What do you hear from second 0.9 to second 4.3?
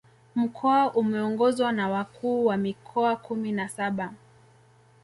umeongozwa na Wakuu wa Mikoa kumi na saba